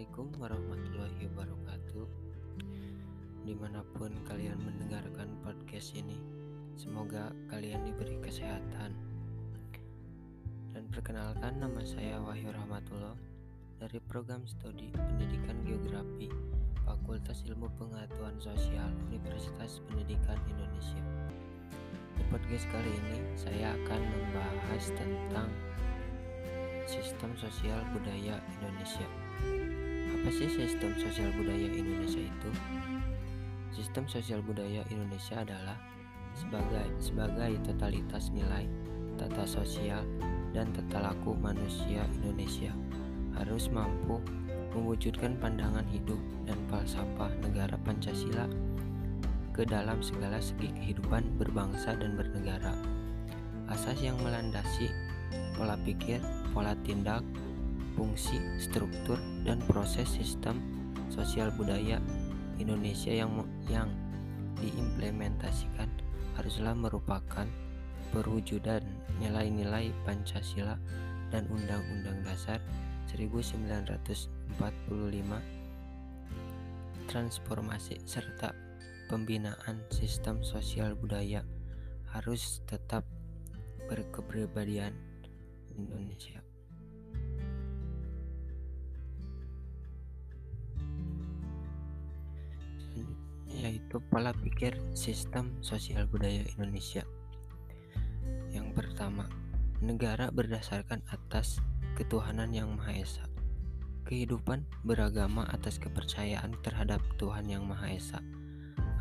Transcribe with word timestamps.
Assalamualaikum 0.00 0.40
warahmatullahi 0.40 1.22
wabarakatuh. 1.28 2.06
Di 3.44 3.52
mana 3.52 3.84
pun 3.92 4.08
kalian 4.24 4.56
mendengarkan 4.56 5.28
podcast 5.44 5.92
ini 5.92 6.16
Semoga 6.72 7.28
kalian 7.52 7.84
diberi 7.84 8.16
kesehatan. 8.24 8.96
Dan 10.72 10.88
perkenalkan 10.88 11.52
nama 11.60 11.84
saya 11.84 12.16
Wahyu 12.16 12.48
Rahmatullah 12.48 13.12
Dari 13.76 14.00
program 14.08 14.48
studi 14.48 14.88
pendidikan 14.88 15.60
geografi 15.68 16.32
Fakultas 16.88 17.44
Ilmu 17.44 17.68
Pengetahuan 17.76 18.40
Sosial 18.40 18.88
Universitas 19.12 19.84
Pendidikan 19.84 20.40
Indonesia. 20.48 21.04
Di 22.16 22.24
podcast 22.32 22.64
kali 22.72 22.88
ini 22.88 23.20
saya 23.36 23.76
akan 23.76 24.00
membahas 24.00 24.96
tentang 24.96 25.52
sistem 26.88 27.36
sosial 27.36 27.84
budaya 27.92 28.40
Indonesia 28.56 29.04
apa 30.20 30.28
sih 30.36 30.52
sistem 30.52 30.92
sosial 31.00 31.32
budaya 31.32 31.64
Indonesia 31.72 32.20
itu? 32.20 32.50
Sistem 33.72 34.04
sosial 34.04 34.44
budaya 34.44 34.84
Indonesia 34.92 35.40
adalah 35.40 35.80
sebagai 36.36 36.92
sebagai 37.00 37.56
totalitas 37.64 38.28
nilai 38.28 38.68
tata 39.16 39.48
sosial 39.48 40.04
dan 40.52 40.76
tata 40.76 41.08
laku 41.08 41.32
manusia 41.40 42.04
Indonesia 42.20 42.68
harus 43.32 43.72
mampu 43.72 44.20
mewujudkan 44.76 45.40
pandangan 45.40 45.88
hidup 45.88 46.20
dan 46.44 46.60
falsafah 46.68 47.32
negara 47.40 47.80
Pancasila 47.80 48.44
ke 49.56 49.64
dalam 49.64 50.04
segala 50.04 50.36
segi 50.36 50.68
kehidupan 50.68 51.40
berbangsa 51.40 51.96
dan 51.96 52.20
bernegara. 52.20 52.76
Asas 53.72 53.96
yang 54.04 54.20
melandasi 54.20 54.92
pola 55.56 55.80
pikir, 55.80 56.20
pola 56.52 56.76
tindak, 56.84 57.24
fungsi, 57.96 58.36
struktur, 58.60 59.16
dan 59.44 59.58
proses 59.64 60.08
sistem 60.08 60.60
sosial 61.08 61.50
budaya 61.56 62.00
Indonesia 62.60 63.10
yang 63.12 63.44
yang 63.72 63.88
diimplementasikan 64.60 65.88
haruslah 66.36 66.76
merupakan 66.76 67.48
perwujudan 68.12 68.84
nilai-nilai 69.22 69.94
Pancasila 70.04 70.76
dan 71.30 71.46
Undang-Undang 71.48 72.26
Dasar 72.26 72.60
1945 73.08 74.30
transformasi 77.10 77.98
serta 78.06 78.54
pembinaan 79.10 79.82
sistem 79.90 80.46
sosial 80.46 80.94
budaya 80.94 81.42
harus 82.14 82.62
tetap 82.66 83.02
berkepribadian 83.90 84.94
Indonesia. 85.74 86.49
Yaitu 93.90 94.06
pola 94.06 94.30
pikir 94.30 94.78
sistem 94.94 95.50
sosial 95.66 96.06
budaya 96.06 96.46
Indonesia. 96.54 97.02
Yang 98.54 98.70
pertama, 98.78 99.26
negara 99.82 100.30
berdasarkan 100.30 101.02
atas 101.10 101.58
ketuhanan 101.98 102.54
yang 102.54 102.70
Maha 102.70 103.02
Esa. 103.02 103.26
Kehidupan 104.06 104.62
beragama 104.86 105.42
atas 105.50 105.82
kepercayaan 105.82 106.54
terhadap 106.62 107.02
Tuhan 107.18 107.50
yang 107.50 107.66
Maha 107.66 107.90
Esa 107.90 108.22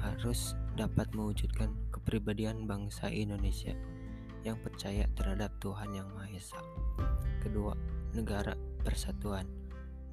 harus 0.01 0.57
dapat 0.73 1.05
mewujudkan 1.13 1.69
kepribadian 1.93 2.65
bangsa 2.65 3.13
Indonesia 3.13 3.77
yang 4.41 4.57
percaya 4.57 5.05
terhadap 5.13 5.53
Tuhan 5.61 5.93
yang 5.93 6.09
Maha 6.17 6.33
Esa. 6.33 6.57
Kedua, 7.45 7.77
negara 8.17 8.57
persatuan. 8.81 9.45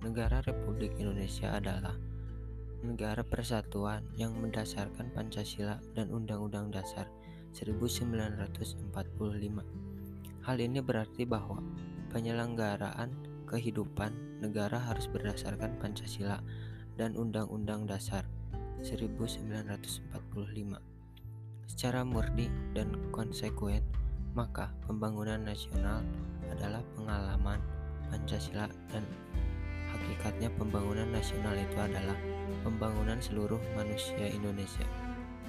Negara 0.05 0.45
Republik 0.45 0.93
Indonesia 1.01 1.57
adalah 1.57 1.97
negara 2.85 3.25
persatuan 3.25 4.05
yang 4.19 4.37
mendasarkan 4.37 5.09
Pancasila 5.15 5.81
dan 5.97 6.13
Undang-Undang 6.13 6.75
Dasar 6.75 7.09
1945. 7.57 8.93
Hal 10.45 10.57
ini 10.61 10.81
berarti 10.85 11.25
bahwa 11.25 11.65
penyelenggaraan 12.13 13.11
kehidupan 13.49 14.43
negara 14.45 14.77
harus 14.77 15.09
berdasarkan 15.09 15.79
Pancasila 15.81 16.43
dan 17.01 17.17
Undang-Undang 17.17 17.89
Dasar 17.89 18.29
1945. 18.85 20.13
Secara 21.67 22.05
murni 22.05 22.49
dan 22.77 22.93
konsekuen, 23.11 23.83
maka 24.37 24.73
pembangunan 24.85 25.41
nasional 25.41 26.05
adalah 26.53 26.85
pengalaman 26.95 27.61
Pancasila 28.13 28.69
dan 28.93 29.03
hakikatnya 29.93 30.51
pembangunan 30.57 31.09
nasional 31.13 31.55
itu 31.55 31.79
adalah 31.79 32.19
pembangunan 32.67 33.19
seluruh 33.23 33.61
manusia 33.79 34.27
Indonesia 34.31 34.87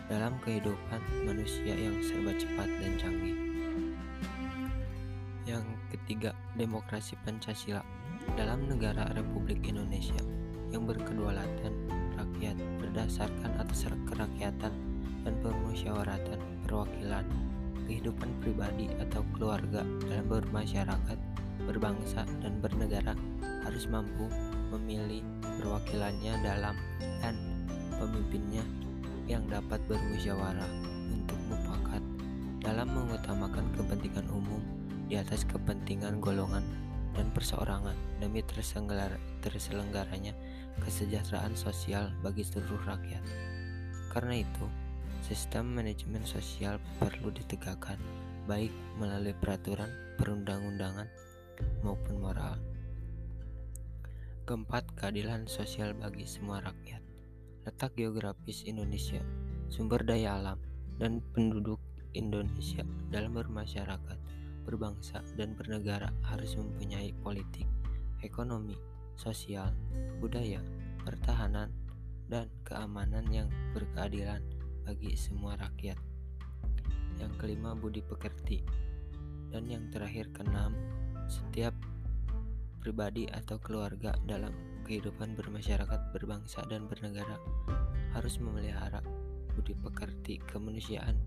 dalam 0.07 0.39
kehidupan 0.43 1.01
manusia 1.27 1.75
yang 1.75 1.99
serba 1.99 2.31
cepat 2.37 2.69
dan 2.79 2.93
canggih. 2.95 3.37
Yang 5.47 5.65
ketiga, 5.95 6.31
demokrasi 6.59 7.15
Pancasila 7.23 7.83
dalam 8.35 8.67
negara 8.67 9.07
Republik 9.15 9.63
Indonesia 9.63 10.19
yang 10.75 10.83
berkedaulatan 10.83 11.71
rakyat 12.19 12.57
berdasarkan 12.83 13.51
atas 13.55 13.87
kerakyatan 13.87 14.73
dan 15.23 15.33
permusyawaratan 15.39 16.39
perwakilan 16.67 17.23
kehidupan 17.87 18.27
pribadi 18.43 18.91
atau 18.99 19.23
keluarga 19.31 19.87
dalam 20.03 20.27
bermasyarakat, 20.27 21.19
berbangsa, 21.63 22.27
dan 22.43 22.59
bernegara 22.59 23.15
harus 23.67 23.83
mampu 23.91 24.31
memilih 24.71 25.19
perwakilannya 25.59 26.39
dalam 26.39 26.75
dan 27.19 27.35
pemimpinnya 27.99 28.63
yang 29.27 29.43
dapat 29.51 29.83
bermusyawarah 29.91 30.71
untuk 31.11 31.35
mufakat 31.51 31.99
dalam 32.63 32.87
mengutamakan 32.95 33.67
kepentingan 33.75 34.27
umum 34.31 34.63
di 35.11 35.19
atas 35.19 35.43
kepentingan 35.43 36.23
golongan 36.23 36.63
dan 37.11 37.27
perseorangan 37.35 37.95
demi 38.23 38.39
terselenggaranya 39.43 40.31
kesejahteraan 40.79 41.57
sosial 41.57 42.13
bagi 42.23 42.45
seluruh 42.47 42.79
rakyat. 42.87 43.23
Karena 44.13 44.39
itu, 44.43 44.65
sistem 45.25 45.75
manajemen 45.75 46.23
sosial 46.23 46.77
perlu 47.01 47.33
ditegakkan 47.33 47.97
baik 48.47 48.71
melalui 48.95 49.35
peraturan 49.35 49.89
perundang-undangan 50.15 51.09
maupun 51.81 52.21
moral. 52.21 52.55
Keempat, 54.47 54.95
keadilan 54.95 55.43
sosial 55.43 55.91
bagi 55.91 56.23
semua 56.23 56.63
rakyat. 56.63 57.03
Letak 57.67 57.99
geografis 57.99 58.63
Indonesia, 58.63 59.19
sumber 59.67 60.07
daya 60.07 60.39
alam, 60.39 60.55
dan 60.95 61.19
penduduk 61.35 61.83
Indonesia 62.15 62.87
dalam 63.11 63.35
bermasyarakat, 63.35 64.15
berbangsa, 64.63 65.19
dan 65.35 65.51
bernegara 65.51 66.15
harus 66.31 66.55
mempunyai 66.55 67.11
politik, 67.19 67.67
ekonomi, 68.23 68.79
sosial, 69.19 69.75
budaya, 70.23 70.63
pertahanan, 71.03 71.67
dan 72.31 72.47
keamanan 72.63 73.27
yang 73.27 73.51
berkeadilan 73.75 74.39
bagi 74.87 75.11
semua 75.19 75.59
rakyat. 75.59 75.99
Yang 77.19 77.35
kelima, 77.35 77.75
budi 77.75 77.99
pekerti. 77.99 78.63
Dan 79.51 79.67
yang 79.67 79.91
terakhir, 79.91 80.31
keenam, 80.31 80.71
setiap 81.27 81.75
pribadi 82.87 83.27
atau 83.27 83.59
keluarga 83.59 84.15
dalam 84.23 84.55
kehidupan 84.87 85.35
bermasyarakat, 85.35 86.15
berbangsa, 86.15 86.63
dan 86.71 86.87
bernegara 86.87 87.35
harus 88.15 88.39
memelihara 88.39 89.03
budi 89.51 89.75
pekerti 89.75 90.39
kemanusiaan 90.47 91.19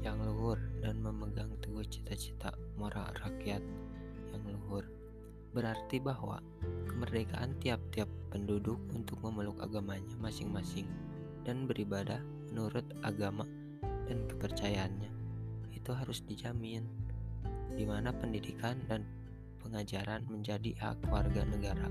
yang 0.00 0.16
luhur 0.24 0.56
dan 0.80 0.96
memegang 1.04 1.52
teguh 1.60 1.84
cita-cita 1.84 2.56
moral 2.80 3.12
rakyat 3.20 3.60
yang 4.32 4.42
luhur. 4.48 4.88
Berarti 5.52 6.00
bahwa 6.00 6.40
kemerdekaan 6.88 7.52
tiap-tiap 7.60 8.08
penduduk 8.32 8.80
untuk 8.96 9.20
memeluk 9.20 9.60
agamanya 9.60 10.16
masing-masing 10.16 10.88
dan 11.44 11.68
beribadah 11.68 12.24
menurut 12.48 12.88
agama 13.04 13.44
dan 14.08 14.24
kepercayaannya 14.32 15.12
itu 15.76 15.92
harus 15.92 16.24
dijamin 16.24 16.88
di 17.76 17.84
mana 17.84 18.16
pendidikan 18.16 18.80
dan 18.88 19.04
pengajaran 19.66 20.22
menjadi 20.30 20.78
hak 20.78 21.10
warga 21.10 21.42
negara 21.42 21.90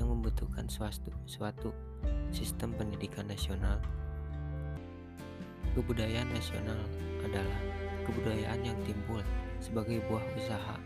yang 0.00 0.08
membutuhkan 0.08 0.64
suatu, 0.72 1.12
suatu 1.28 1.68
sistem 2.32 2.72
pendidikan 2.72 3.28
nasional. 3.28 3.76
Kebudayaan 5.76 6.32
nasional 6.32 6.80
adalah 7.20 7.60
kebudayaan 8.08 8.60
yang 8.64 8.78
timbul 8.88 9.20
sebagai 9.60 10.00
buah 10.08 10.24
usaha 10.40 10.80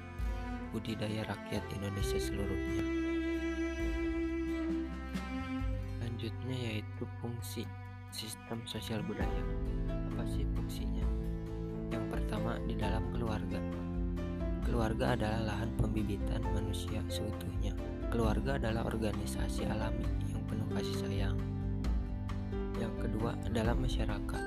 budidaya 0.74 1.22
rakyat 1.22 1.62
Indonesia 1.78 2.18
seluruhnya. 2.18 2.82
Selanjutnya 5.96 6.56
yaitu 6.58 7.04
fungsi 7.22 7.62
sistem 8.10 8.58
sosial 8.66 9.06
budaya. 9.06 9.44
Apa 9.86 10.26
sih 10.26 10.42
fungsinya? 10.50 11.06
Yang 11.94 12.04
pertama 12.10 12.58
di 12.66 12.74
dalam 12.74 13.06
keluarga. 13.14 13.87
Keluarga 14.68 15.16
adalah 15.16 15.40
lahan 15.48 15.72
pembibitan 15.80 16.44
manusia 16.52 17.00
seutuhnya. 17.08 17.72
keluarga 18.12 18.60
adalah 18.60 18.88
organisasi 18.88 19.64
alami 19.68 20.04
yang 20.28 20.40
penuh 20.44 20.68
kasih 20.76 20.96
sayang. 21.08 21.36
Yang 22.76 22.94
kedua 23.04 23.32
adalah 23.48 23.72
masyarakat. 23.72 24.44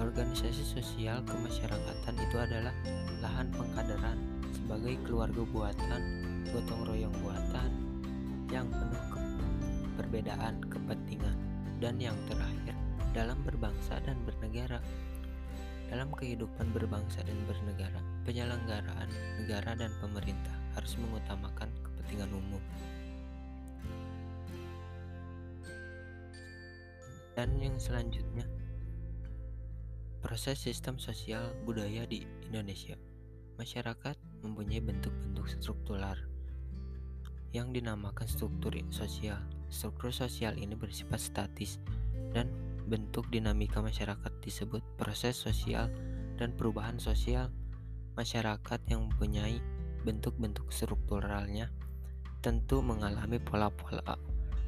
Organisasi 0.00 0.64
sosial 0.64 1.20
kemasyarakatan 1.28 2.14
itu 2.24 2.36
adalah 2.40 2.72
lahan 3.20 3.52
pengkaderan 3.52 4.16
sebagai 4.52 4.96
keluarga 5.04 5.44
buatan, 5.44 6.02
gotong 6.56 6.82
royong 6.88 7.12
buatan 7.20 7.70
yang 8.48 8.64
penuh 8.72 9.04
ke 9.12 9.20
perbedaan 10.00 10.56
kepentingan 10.72 11.36
dan 11.84 12.00
yang 12.00 12.16
terakhir 12.32 12.76
dalam 13.12 13.36
berbangsa 13.44 14.00
dan 14.08 14.16
bernegara. 14.24 14.80
Dalam 15.90 16.14
kehidupan 16.14 16.70
berbangsa 16.70 17.18
dan 17.26 17.34
bernegara, 17.50 17.98
penyelenggaraan 18.22 19.10
negara 19.42 19.74
dan 19.74 19.90
pemerintah 19.98 20.54
harus 20.78 20.94
mengutamakan 20.94 21.66
kepentingan 21.82 22.30
umum. 22.30 22.62
Dan 27.34 27.58
yang 27.58 27.74
selanjutnya, 27.82 28.46
proses 30.22 30.62
sistem 30.62 31.02
sosial 31.02 31.50
budaya 31.66 32.06
di 32.06 32.22
Indonesia. 32.46 32.94
Masyarakat 33.58 34.14
mempunyai 34.46 34.78
bentuk-bentuk 34.78 35.50
struktural 35.50 36.16
yang 37.50 37.74
dinamakan 37.74 38.30
struktur 38.30 38.78
sosial. 38.94 39.42
Struktur 39.74 40.14
sosial 40.14 40.54
ini 40.54 40.78
bersifat 40.78 41.18
statis 41.18 41.82
dan 42.30 42.46
bentuk 42.90 43.30
dinamika 43.30 43.78
masyarakat 43.78 44.32
disebut 44.42 44.82
proses 44.98 45.38
sosial 45.38 45.86
dan 46.34 46.50
perubahan 46.58 46.98
sosial 46.98 47.54
masyarakat 48.18 48.80
yang 48.90 49.06
mempunyai 49.06 49.62
bentuk-bentuk 50.02 50.66
strukturalnya 50.74 51.70
tentu 52.42 52.82
mengalami 52.82 53.38
pola-pola 53.38 54.18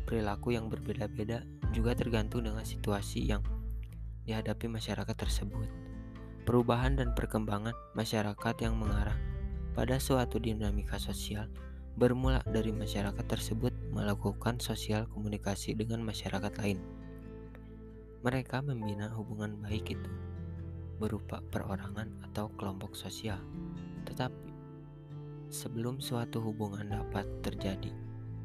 perilaku 0.07 0.55
yang 0.55 0.71
berbeda-beda 0.71 1.43
juga 1.75 1.99
tergantung 1.99 2.47
dengan 2.47 2.63
situasi 2.63 3.27
yang 3.27 3.43
dihadapi 4.23 4.71
masyarakat 4.71 5.17
tersebut. 5.19 5.67
Perubahan 6.47 6.95
dan 6.95 7.19
perkembangan 7.19 7.75
masyarakat 7.99 8.55
yang 8.63 8.79
mengarah 8.79 9.19
pada 9.75 9.99
suatu 9.99 10.39
dinamika 10.39 11.01
sosial 11.03 11.51
bermula 11.99 12.45
dari 12.47 12.71
masyarakat 12.71 13.25
tersebut 13.27 13.75
melakukan 13.91 14.63
sosial 14.63 15.11
komunikasi 15.11 15.75
dengan 15.75 16.07
masyarakat 16.07 16.53
lain 16.61 17.02
mereka 18.23 18.63
membina 18.63 19.11
hubungan 19.19 19.59
baik 19.67 19.99
itu 19.99 20.11
berupa 21.03 21.43
perorangan 21.51 22.07
atau 22.31 22.55
kelompok 22.55 22.95
sosial. 22.95 23.43
Tetapi 24.07 24.47
sebelum 25.51 25.99
suatu 25.99 26.39
hubungan 26.39 26.87
dapat 26.87 27.27
terjadi, 27.43 27.91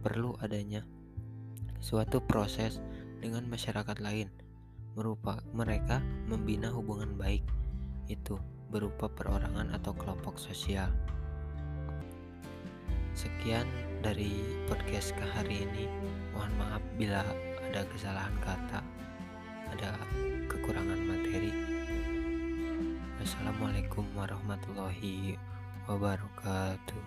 perlu 0.01 0.33
adanya 0.41 0.81
suatu 1.77 2.17
proses 2.25 2.81
dengan 3.21 3.45
masyarakat 3.45 4.01
lain. 4.01 4.33
Merupa 4.97 5.45
mereka 5.53 6.01
membina 6.25 6.73
hubungan 6.73 7.13
baik 7.13 7.45
itu 8.09 8.33
berupa 8.73 9.05
perorangan 9.05 9.77
atau 9.77 9.93
kelompok 9.93 10.41
sosial. 10.41 10.89
Sekian 13.13 13.69
dari 14.01 14.41
podcast 14.65 15.13
ke 15.13 15.25
hari 15.37 15.69
ini. 15.69 15.85
Mohon 16.33 16.53
maaf 16.57 16.83
bila 16.97 17.21
ada 17.61 17.85
kesalahan 17.93 18.33
kata 18.41 18.96
ada 19.77 19.93
kekurangan 20.49 20.97
materi. 21.05 21.53
Wassalamualaikum 23.21 24.09
warahmatullahi 24.17 25.37
wabarakatuh. 25.85 27.05